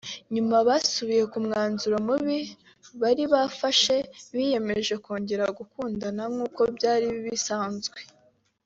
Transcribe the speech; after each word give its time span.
nyuma 0.33 0.57
basubira 0.67 1.23
ku 1.31 1.37
mwanzuro 1.45 1.95
mubi 2.07 2.39
bari 3.01 3.23
bafashe 3.33 3.95
biyemeza 4.35 4.93
kongera 5.05 5.45
gukundana 5.57 6.23
nkuko 6.33 6.61
byari 6.75 7.05
bisanzwe 7.25 7.99